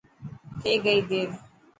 ٿي 0.61 0.73
گئي 0.83 0.99
دير. 1.09 1.29